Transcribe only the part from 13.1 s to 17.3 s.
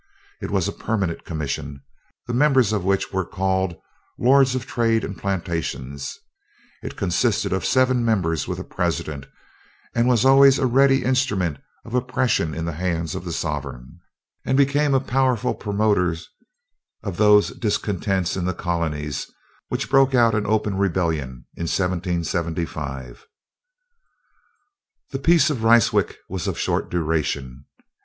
of the sovereign, and became a powerful promoter of